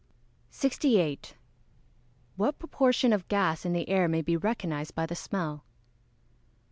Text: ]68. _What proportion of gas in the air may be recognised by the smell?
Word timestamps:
]68. 0.49 1.35
_What 2.39 2.57
proportion 2.57 3.13
of 3.13 3.27
gas 3.27 3.65
in 3.65 3.73
the 3.73 3.87
air 3.87 4.07
may 4.07 4.23
be 4.23 4.35
recognised 4.35 4.95
by 4.95 5.05
the 5.05 5.13
smell? 5.13 5.63